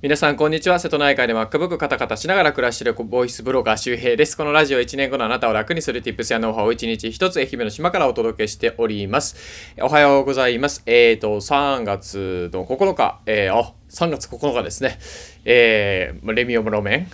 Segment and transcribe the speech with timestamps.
[0.00, 0.78] 皆さん、こんにちは。
[0.78, 4.36] 瀬戸内海で MacBook カタカタしながら暮らしているボイスブロガー周平です。
[4.36, 9.74] このラジオ1年後のあなたを楽にする Tips やノウハウを1日1つ愛媛の島からお届けしております。
[9.80, 10.84] おはようございます。
[10.86, 15.00] え、ー、と、3月の9日、えー、あ、3月9日ですね。
[15.44, 17.08] えー、レミオムロメ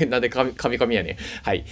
[0.00, 1.66] ン なんで神々やねはい。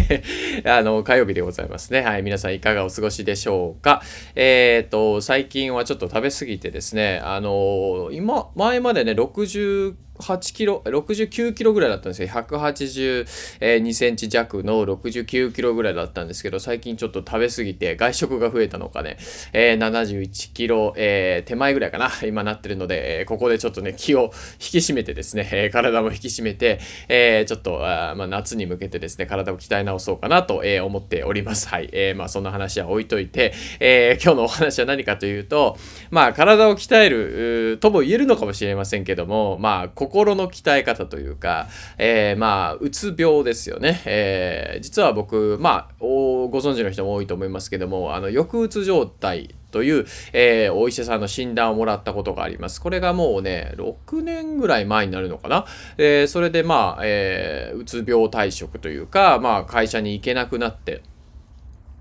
[0.64, 2.00] あの、火曜日でございますね。
[2.00, 2.22] はい。
[2.22, 4.02] 皆さんいかがお過ごしでしょうか。
[4.34, 12.28] えっ、ー、と、最近はちょっと食べ過ぎてですね、あの今、前までね、60 8キロ、69キロぐらいだったんですよ。
[12.28, 19.18] 182センチ弱の69キロぐらいだったんですけど、最近ちょっと食べ過ぎて外食が増えたのかね、
[19.52, 31.68] えー、71キロ、えー、手前ぐらいかな、今なってるので、えー、ここでちょっとね、気を引き締めてですね、え、体も引き締めて、え、ちょっと、あまあ、夏に向けてですね、体を鍛え直そうかなと、え、思っております。
[31.68, 31.88] はい。
[31.92, 35.76] えー、まあ、そんな話は置いといて、え、今日のお話は何かというと、
[36.10, 41.66] まあ、体を鍛えるとも言えるのかもしれませんけども、まあ、心の鍛え方というか、
[41.98, 44.02] えー、まあ、うつ病ですよね。
[44.04, 52.80] えー、実は僕、まあ、ご存知の人も多いと思いますけども、あの、抑うつ状態という、えー、お医者さんの診断をもらったことがあります。
[52.80, 55.66] これがもうね、6年ぐらい前になるのかな。
[55.98, 61.02] えー、それでまあ、えー、うつ病退職というか、まあ、会社に行けなくなって、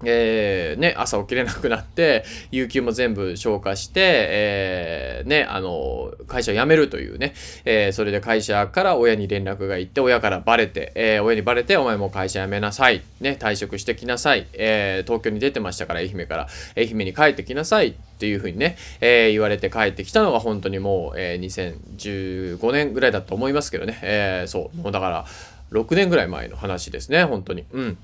[0.06, 7.34] えー、ね、朝起きれなくなって、有給も全部消化して、えー、ね、あの、会社辞めるというね、
[7.66, 25.26] えー、それで会社から親に連絡が行って、親からバレて、えー、親にバレて、お前も会社辞めなさい、ね、退職してきなさい、えー、東京に出てましたから、愛媛から、愛媛に帰ってきなさいっていうふうにね、えー、言われて帰ってきたのが本当にもう、えー、2015年ぐらいだと思いますけどね、えー、そう、もうだから、
[25.72, 27.66] 6年ぐらい前の話ですね、本当に。
[27.72, 27.98] うん。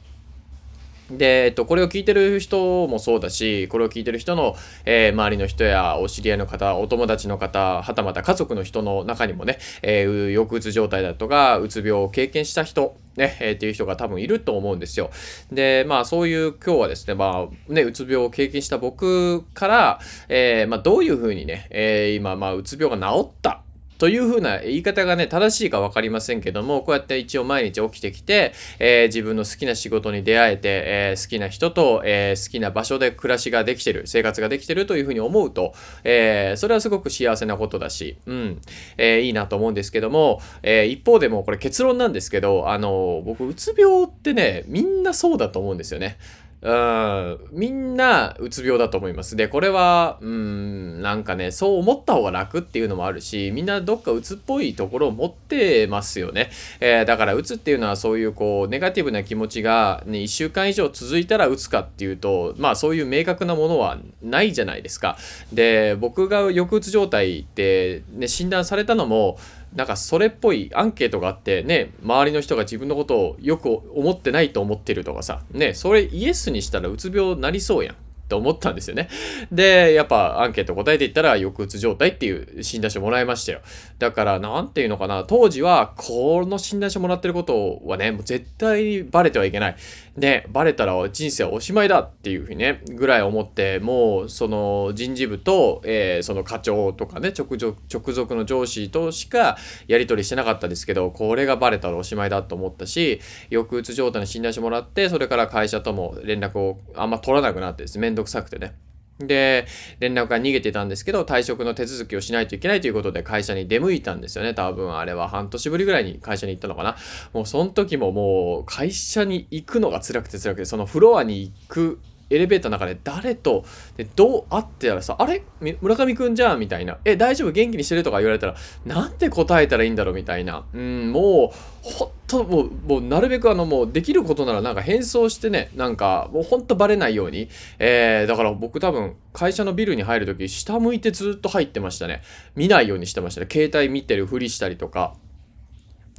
[1.17, 15.11] で、えっと、これを聞いてる人もそうだし、これを聞いてる人の、えー、周りの人やお知り合いの方、お友達の方、はたまた家族の人の中にもね、えー、抑うつ状態だとか、うつ病を経験した人、ね、えー、っていう人が多分いると思うんですよ。
[15.51, 23.61] で、まあそういう今日はですね、まあね、うつ病を経験した僕から、えー、まあどういうふうにね、えー、今、まあうつ病が治った
[24.01, 38.61] というふうな言い方がね、正しいか分かりませんけども、こうやって一応毎日起きてきて、えー、自分の好きな仕事に出会えて、えー、好きな人と、えー、好きな場所で暮らしができてる、生活ができてるというふうに思うと、えそれはすごく幸せなことだし、うん、
[38.97, 46.17] えいいなと思うんですけども、え一方でもこれ結論なんですけど、あの僕、うつ病ってね、みんなそうだと思うんですよね。
[46.63, 49.35] みんなうつ病だと思います。
[49.35, 56.51] で、これは、うん、なんかね、そう思った方が楽っていうのもあるし、みんなどっかうつっぽいところを持ってますよね。
[56.79, 65.17] えー、だからうつっていうのはそういうこう、ネガティブな気持ちが、ね、1週間以上続いたらうつかっていうと、まあそういう明確なものはないじゃないですか。
[65.51, 69.39] で、僕が抑うつ状態って、ね、診断されたのも、
[69.75, 77.95] なんかそれっぽいアンケートがあってね、周りの人が自分のことをよく思ってないと思ってるとかさ、ね、それイエスにしたらうつ病になりそうやん。
[77.95, 79.09] って思ったんですよね。
[79.51, 83.59] で、やっぱアンケート答えていったら抑うつ状態っていう診断書もらいましたよ。
[83.99, 89.75] だから、なんていうのかな、当時はこの診断書もらってることはね、もう絶対にバレてはいけない。
[90.17, 99.57] で、バレたら人生はおしまいだっていうふうにね、ぐらい思って、もうその人事部と、えー、その課長とかね、直直属の上司としか
[99.87, 108.90] やり取りしてなかったですけど、これがバレたらおしまいだと思ったし、抑うつ状態に診断してもらって、それから会社とも連絡をあんま取らなくなってですね、めんどくさくてね。
[109.27, 109.67] で、
[109.99, 114.53] 連絡が逃げてたんですけど、退職の手続きをしないといけないということで会社に出向いたんですよね。
[114.53, 116.97] 多分あれは半年ぶりぐらいに会社に行ったのかな。
[117.33, 121.99] もうその時ももう会社に行くのが辛くて辛くて、そのフロアに行く
[122.31, 123.65] エレベーターの中で誰と
[123.97, 125.43] でどう会ってたらさ、あれ？
[125.81, 126.97] 村上くんじゃんみたいな。
[127.05, 127.51] え、大丈夫？
[127.51, 128.03] 元気にしてる？
[128.03, 128.55] とか言われたら、
[128.85, 130.15] なんて答えたらいいんだろう？
[130.15, 130.63] みたいな。
[130.73, 137.49] うん、もう、ほんと、もう、もうなるべくあの、もうできることならなんか変装してね、なんか、もうほんとバレないように。
[137.79, 142.21] えー、だから僕多分、会社のビルに入るとき、下向いてずっと入ってましたね。
[142.55, 143.47] 見ないようにしてましたね。
[143.51, 145.15] 携帯見てるふりしたりとか。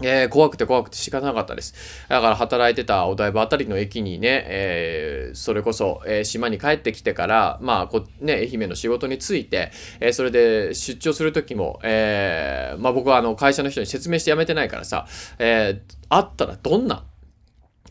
[0.04, 1.74] えー、怖くて怖くて仕方なかったです。
[2.08, 9.70] だから働いてたお台場あたりの駅にね、えー、それこそ、えー、島に帰ってきてから、まあこ、ね、愛媛の仕事について、
[10.00, 15.06] え、それで出張する時も、え、まあ僕はあの会社の人に説明して辞めてないからさ、
[15.38, 17.04] えー、会ったらどんな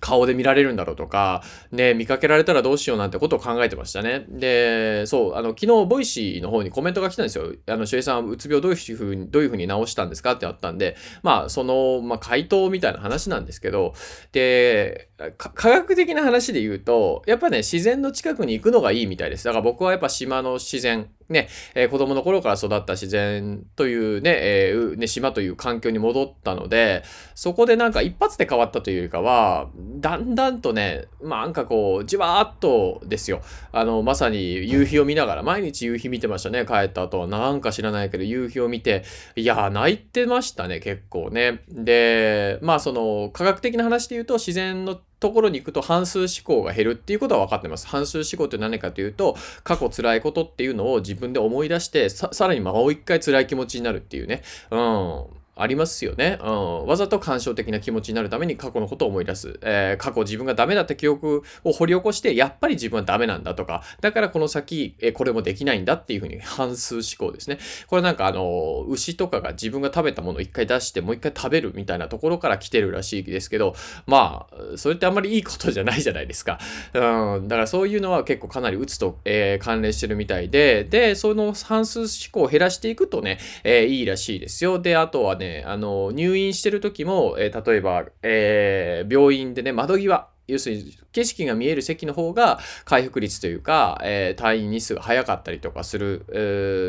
[0.02, 4.26] 顔で見られるんだろうとか、ね、見かけられたらどうしようなんてことを考えてましたね。
[4.28, 7.54] で、そう、あの、昨日、ボイシーの方にコメントが来たんですよ。
[7.68, 13.94] あの、しゅえさん、うつ病どういうふうに、どういうふうに治したんですかってあったんで、まあ、その、まあ、回答みたいな話なんですけど、
[14.32, 19.46] で、科学的な話で言うと、やっぱね、自然の近くに行くのがいいみたいです。
[19.46, 27.04] だから僕はやっぱ島の自然、ね、えー、子供の頃から育った自然というね、えー、ね、島という環境に戻ったので、
[27.36, 29.70] そこでなんか一発で変わったというよりかは、
[30.00, 33.42] だんだんとね、まあなんかこう、じわーっとですよ。
[33.72, 37.28] あの、まさに夕日を見ながら、毎日夕日見てましたね、帰った後は。
[37.28, 39.04] なんか知らないけど、夕日を見て、
[39.36, 41.64] いや、泣いてましたね、結構ね。
[41.70, 47.88] で、まあその、科学的な話で言うと、自然のところに行くと半数思考が減るっていうことは分かってます。
[47.88, 54.42] 半数思考って何かというと、過去辛いことっていうのを自分で思い出して、さらにもう一回辛い気持ちになるっていうね。
[54.72, 55.41] うん。
[55.56, 56.86] ありますよね、うん。
[56.88, 59.60] わざと感傷的な気持ちになるために過去のことを思い出す。
[59.62, 67.60] えー、過去自分がダメだった記憶を掘り起こして、やっぱり自分はダメなんだとか、だからこの先、えー、これもできないんだっていうふうに反数思考ですね。
[67.88, 73.76] これなんかあの、牛とかが自分が食べたものを一回出して、もう一回食べるみたいなところから来てるらしいですけど、
[74.08, 76.60] まあ、それってあんまりいいことじゃないじゃないですか。
[76.94, 84.80] うん、だからそういうのは結構かなり打つと、えー、関連してるみたいで、で、その反数思考を減らしていくとね、えいいらしいですよ。
[84.80, 96.38] で、あとはね、ねあの、入院してる時も、えー、例えば、えー、病院でね、窓際、要するに景色が見える席の方が回復率というか、えー、退院日数が早かったりとかする、え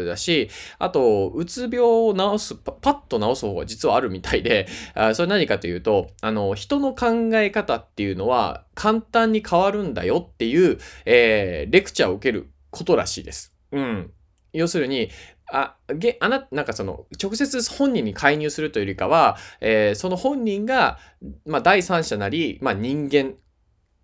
[0.05, 13.55] ー、だし、あと、うつ病を治すパ、パッと治す方が実はあるみたいで、あそれ何かというと、あの、人の考え方っていうのは簡単に変わるんだよっていう、えー、レクチャーを受けることらしいです。
[13.71, 14.11] うん。
[14.53, 15.11] 要するに、
[15.53, 20.99] あ、げ、あな、なんかその、直接本人に介入するというよりかは、えー、その本人が、
[21.47, 23.35] まあ、第三者なり、まあ、人間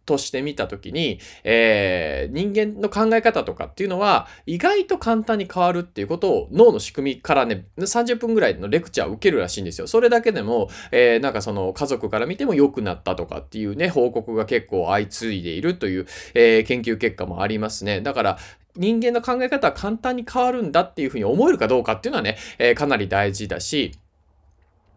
[0.08, 9.86] として見たときに、えー、人間の考え方とかっていうのは、意外と簡単に変わるっていうことを脳の仕組みからね、30分ぐらいのレクチャーを受けるらしいんですよ。
[9.86, 18.00] それだけでも、えー、なんかその家族から見ても良くなったとかっていうね、報告が結構相次いでいるという、えー、研究結果もありますね。
[18.00, 18.38] だから、
[18.78, 23.92] 人間の考え方は簡単に変わるんだっていうふうに思えるかどうかっていうのはね、えー、かなり大事だし、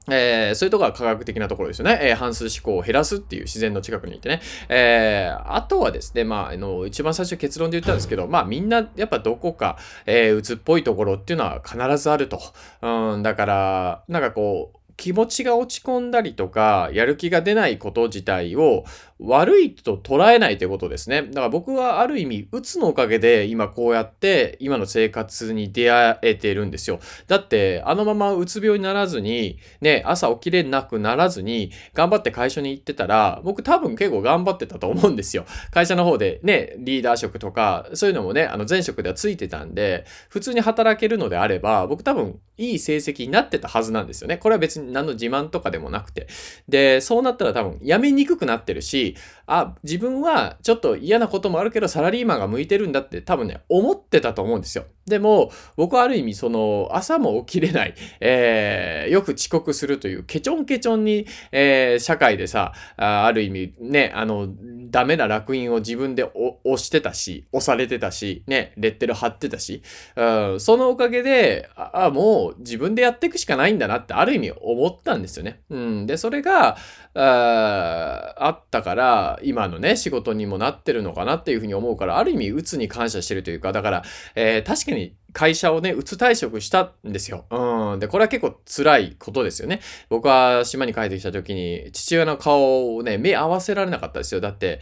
[0.10, 2.00] えー、そういうところが科学的なところですよね。
[2.02, 4.42] えー、半数思考を減らすっていう自然の近くにいてね。
[4.68, 12.42] えー、あとはですね、まあ、あの、一番最初結論で言ったんですけど、まあ、みんなやっぱどこか、えー、鬱っぽいところっていうのは必ずあると。
[12.82, 18.86] うん、だから、なんかこう、気持ちが落ち込んだりとか、やる気が出ないこと自体を
[19.24, 21.22] 悪いと捉えないということですね。
[21.22, 27.00] だから僕はある意味、うつのおかげで今こうやって今の生活に出会えてるんですよ。
[27.28, 35.46] だって、あのままうつ病にならずに、ね、朝起きれなくならずに、頑張って会社に行ってたら、僕多分結構頑張ってたと思うんですよ。
[35.70, 44.38] 会社の方でね、リーダー職とか、そういうのもね、あの前職ではついてたんで、普通に働けるのであれば、僕多分いい成績になってたはずなんですよね。
[44.38, 46.28] これは別に何の自慢とかでもなくて。
[46.68, 49.11] で、そうなったら多分辞めにくくなってるし、
[49.46, 54.86] あ、自分はちょっと嫌なこともあるけどサラリーマンが向いてるんだって多分ね、思ってたと思うんですよ。
[55.06, 64.48] でも、僕はある意味その朝も起きれない、えー、よく遅刻するというケチョンケチョンに、えー、社会でさ、あある意味ね、あの、
[64.92, 69.82] ダメな楽印を自分で押してたし、押されてたし、ね、レッテル貼ってたし、
[70.16, 75.62] うん、そのおかげで、あ、もう自分でやっていくしかないんだなってある意味思ったんですよね。
[75.70, 76.78] うん、で、それが、
[77.14, 79.01] ああったから、
[79.44, 84.04] 今のね、仕事にもなってるのかなっていうふうに思うから、ある意味、鬱に感謝してるというか、だから、
[84.36, 87.46] えー、確かに会社をね、鬱退職したんですよ。
[87.50, 88.00] うん。
[88.00, 89.82] で、これは結構辛いことですよね。
[90.10, 94.42] 僕は島に帰ってきた時に、父親の顔をね、目合わせられなかったですよ。
[94.42, 94.82] だって、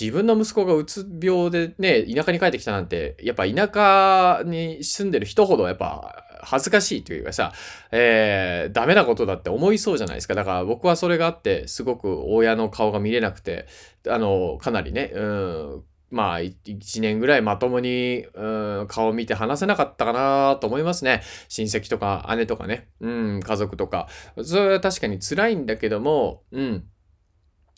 [0.00, 7.52] 自分の息子がうつ病でね、田舎に帰ってきたなんて、やっぱ田舎に住んでる人ほどやっぱ恥ずかしいというかさ、
[7.90, 10.34] えー、ダメなことだって思いそうじゃないですか。
[10.34, 13.66] だから僕はそれがあって、すごく親の顔が見れなくて、
[14.08, 21.22] あの、かなりね、うん、まあ、一年ぐらいまともに、うん、顔見て話せなかったかなと思いますね。
[21.48, 24.08] 親戚とか姉とかね、うん、家族とか。
[24.42, 26.84] それは確かに辛いんだけども、うん。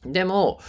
[0.04, 0.60] でも、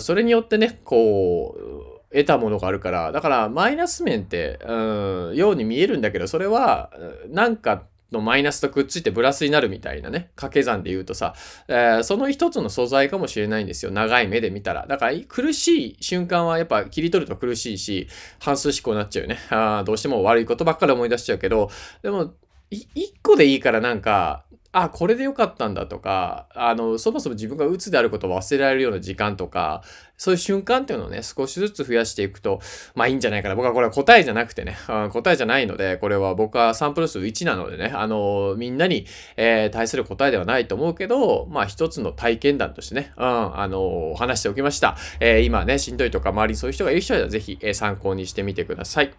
[0.00, 6.90] それによってね、こう、得たものがあるから、だからマイナス面って、うん、ように見えるんだけど、それは、
[7.28, 11.34] なんかのマイナスとくっついてプラスになるみたいなね、掛け算で言うとさ、
[11.68, 13.90] えー、その一つの素材かもしれないんですよ。
[13.90, 14.86] 長い目で見たら。
[14.86, 19.38] だから苦しい瞬間はやっぱ切り取ると苦しいし、半数思考になっちゃうよね。
[19.50, 21.70] あどうしても悪いことばっかり思い出しちゃうけど、
[22.02, 22.34] でも、
[22.70, 29.82] 一個でいいからなんか、あ、これでよかったんだとか、あの、そもそも自分が鬱であることを忘れられるような時間とか、
[30.16, 32.60] そういう瞬間っていうのをね、少しずつ増やしていくと、
[32.94, 33.54] まあいいんじゃないかな。
[33.54, 39.04] 僕はこれは答えじゃなくてね、うん、答えじゃないので、これは僕はサンプル数1なのでね、あの、みんなに、
[39.36, 43.24] えー、対する答えではないと思うけど、まあ一つの体験談としてね、うん、
[43.58, 44.96] あの、話しておきました。
[45.20, 49.12] えー、今ね、しんどいとか周りにそういう人がいる人はぜひ、えー、参考にしてみてください。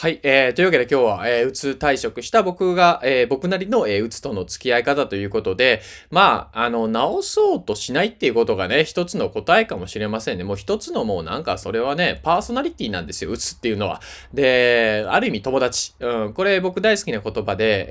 [0.00, 10.44] はい、えー、というわけで今日は、えー、うつ退職した僕が、えー、僕なりの、えー、うつとの付き合い方ということで、まあ、あの、治そうとしないっていうことがね、一つの答えかもしれませんね。
[10.44, 14.00] もう一つのもうなんかそれはね、パーソナリティなんですよ、うつっていうのは。
[14.32, 15.94] で、ある意味友達。
[15.98, 17.86] うん、これ僕大好きな言葉で、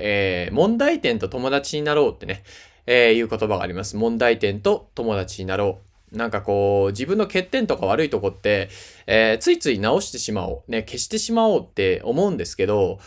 [0.46, 2.42] えー、問題点と友達になろうってね、
[2.86, 3.98] えー、いう言葉があります。
[3.98, 5.87] 問題点と友達になろう。
[6.12, 8.68] なんかこう、自分の欠点とか悪いとこって、
[9.06, 12.98] えー、ついつい直してしまおう、ね、消してしまおうって思うんですけど、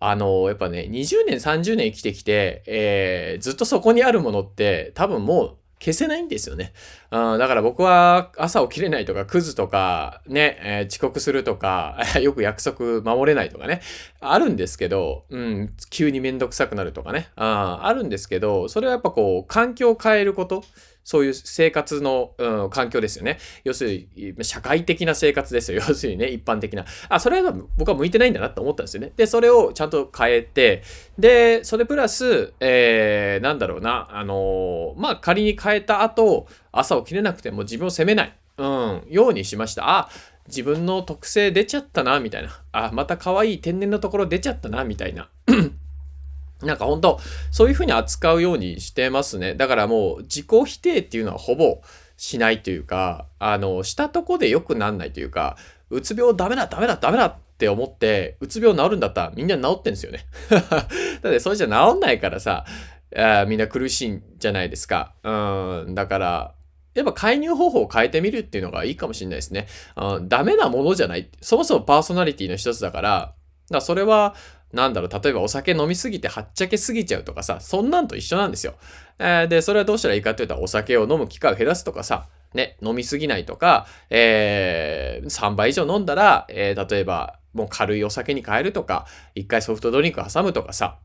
[0.00, 6.72] あの、やっぱね、20年、30年生きてきて、えー、ずっとそこにあるものって多分もう消せないんですよね。
[7.10, 13.82] うん、だから僕は朝起きれないとか、クズとか、ね、えー、遅刻するとか、 よく約束守れないとかね、
[14.20, 20.64] あるんですけど、うん、急にめんどくさくなるとかね、ああるんですけど、それはやっぱこう、環境を変えること、
[21.04, 23.38] そういう生活の、うん、環境ですよね。
[23.62, 25.82] 要するに、社会的な生活ですよ。
[25.86, 26.86] 要するにね、一般的な。
[27.10, 29.12] あ、それは僕は向いてないんだなって思ったんですよね。
[29.16, 30.82] で、それをちゃんと変えて、
[31.18, 39.98] で、それプラス、えー、なんだろうな、あのー、まあ、仮に変えた後、朝起きれなくても自分を責めない、うん、ようにしました。
[39.98, 40.08] あ、
[40.46, 42.62] 自分の特性出ちゃったな、みたいな。
[42.72, 45.28] あ、また可愛い天然のところ出ちゃったな、みたいな。
[46.62, 47.20] なんか本当
[47.50, 49.54] そういうふうに扱うようにしてますね。
[49.54, 51.82] だからもう自己否定っていうのはほぼ
[52.16, 55.56] しないというか、あの、したとこで良くなんないというか、
[55.90, 60.26] うつ病ダメだ、ダメだ、ダメだって思って、うつ病治るんだったらみんな治ってんですよね。
[60.50, 62.64] だってそれじゃ治んないからさ、
[63.46, 65.14] みんな苦しいんじゃないですか。
[65.22, 66.54] うん、だから、
[66.94, 69.66] やっぱ介入方法を変えてみるっていうのがいいかもしれないですね。
[69.96, 71.28] うん、ダメなものじゃない。
[71.40, 73.34] そもそもパーソナリティの一つだから、だか
[73.70, 74.34] らそれは
[74.74, 78.74] なんだろう、例えばお酒飲みすぎてはっちゃけすぎちゃうとかさ、そんなんと一緒なんですよ。
[79.18, 90.98] えー、で、それはどうしたらいいかって言ったら、お酒を飲む機会を減らすとかさ、ね、飲みすぎないとか、えー、3倍以上飲んだら、えー、例えば、もう軽いお酒に変えるとか、一回ソフトドリンク挟むとかさ、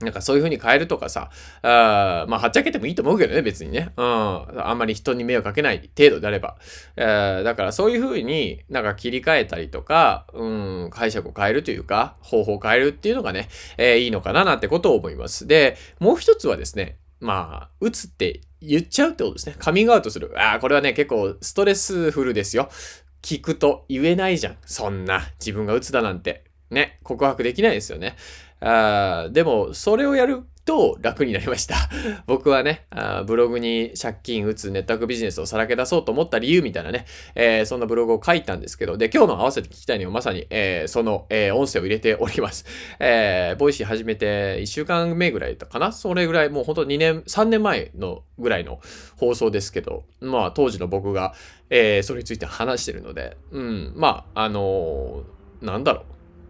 [0.00, 1.30] なんかそういう風に変えるとかさ、
[1.62, 3.92] あまあ、はっちゃけてもいいと思うけどね、別にね。
[3.96, 4.04] うん。
[4.04, 6.56] あんまり人に迷惑かけない程度であれば。
[6.96, 15.46] えだからそういう風になんか切り替えたりとか、うん、解釈を変えるというか、方法を変えるっていうのがね、えー、いいのかななんてことを思います。
[15.46, 19.54] で、もう一つはですね、まあ、打つって言っちゃうってことですね。
[19.58, 20.32] カミングアウトする。
[20.36, 22.70] ああ、これはね、結構ストレスフルですよ。
[23.22, 24.56] 聞くと言えないじゃん。
[24.64, 25.28] そんな。
[25.38, 26.44] 自分が打つだなんて。
[26.70, 28.14] ね、告白できないですよね。
[28.60, 31.74] あでも、それをやると楽になりました。
[32.28, 42.66] 僕はねあ、ブログに借金、うつ、ネットワークビジネスをさらけ出そうと思った理由みたいなね、えー、そんなブログを書いたんですけど、で、今日の合わせて聞きたいにはまさに、えー、その、えー、音声を入れております。
[43.00, 45.92] えー、ボイシー始めて1週間目ぐらいかな？
[45.92, 48.80] それぐらい、もうほんと2年、3年前のぐらいの
[49.16, 51.34] 放送ですけど、まあ当時の僕が、
[51.70, 56.04] えー、それについて話してるので、うん、まあ、あのー、なんだろう。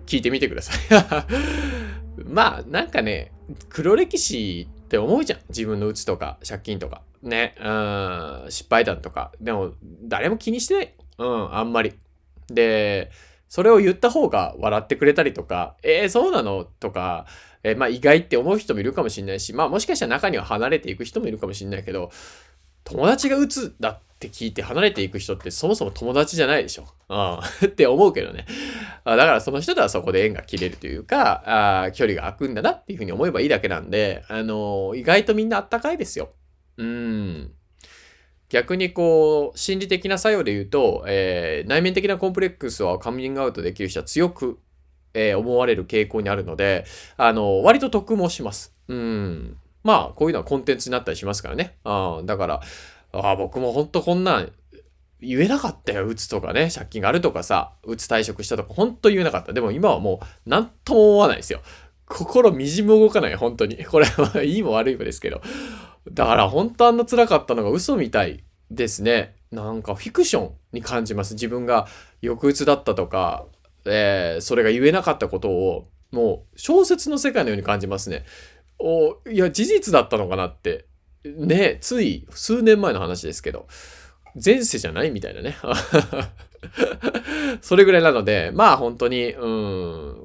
[0.07, 0.79] 聞いてみてください
[2.17, 3.33] まあ、なんかね、
[3.69, 5.41] 黒歴史って思うじゃん。
[5.49, 7.03] 自分のうつとか、借金とか。
[7.23, 7.55] ね。
[7.61, 9.33] うん、失敗談とか。
[9.41, 10.95] でも、誰も気にしてない。
[11.19, 11.95] うん、あんまり。
[12.49, 13.11] で、
[13.49, 16.65] それを言った方が笑ってくれたりとか、えー、そうなの？
[16.65, 17.27] とか、
[17.63, 22.11] えー、まあ意外って思う人もいるかもしれないし、まあもしかしたら中には離れていく人もいるかもしれないけど、
[22.85, 26.85] 友達が鬱だっって聞いて離れていく人ってそもそも友達じゃないでしょ。
[27.09, 27.39] うん。
[27.67, 28.45] って思うけどね。
[29.07, 36.29] だからその人とはそこで縁が切れるというか、あ距離が空くんだなっていうふうに思えばいいだけなんで、あのー、意外とみんなあったかいですよ。
[36.77, 37.53] うん。
[38.51, 44.59] 逆にこう、心理的な作用で言うと、えー、内面的なコンプレックスをカミングアウトできる人は強く、
[45.15, 46.85] えー、思われる傾向にあるので、
[47.17, 48.75] あの、割と得もします。
[48.89, 49.57] うん。
[49.83, 51.77] まあ、こういうのはコンテンツになったりしますからね。
[51.85, 52.61] あだから、
[53.13, 54.53] ああ僕もほんとこんなん
[55.23, 56.07] 言えなかったよ。
[56.07, 59.53] うつとかね、借金があるとかさ、うつ退職したとか、ほんと言えなかった。
[59.53, 61.61] でも今はもう、なんとも思わないですよ。
[62.07, 63.85] 心みじも動かない、本当に。
[63.87, 65.43] これはいいも悪いもですけど。
[66.11, 69.37] だから本当あんな辛かったのが嘘みたいですね。
[69.51, 71.35] なんかフィクションに感じます。
[71.35, 71.87] 自分が
[72.23, 73.45] 抑うつだったとか、
[73.85, 78.25] えー、それが言えなかったことを、もう小説の世界のように感じますね。
[78.79, 80.87] おいや、事実だったのかなって。
[81.25, 83.67] ね、つい数年前の話ですけど、
[84.43, 85.57] 前世じゃないみたいなね。
[87.63, 89.47] それぐらいなので、まあ本当に、う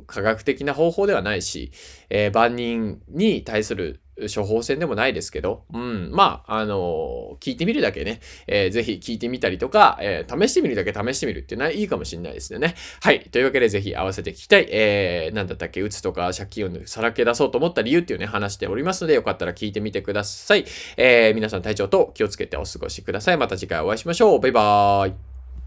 [0.01, 1.71] ん、科学的な方法ではないし、
[2.09, 3.99] えー、万人に対する
[4.33, 12.75] 処方箋でもないですけど、うん、まあ、あのー、聞いてみるだけね、えー、ぜひ聞いてみたりとか、えー、試してみるだけ試してみるっていうのはいいかもしれないですよね。
[13.01, 13.21] はい。
[13.31, 20.65] というわけで、ぜひ合わせて聞きたい、えー、なんだったっけ、うつとか借金をさらけ出そうと思った理由っていうね、話しておりますので、よかったら聞いてみてください。
[20.97, 23.37] えー、皆さん体調と気をつけてお過ごしください。
[23.37, 24.39] また次回お会いしましょう。
[24.39, 25.34] バイバーイ。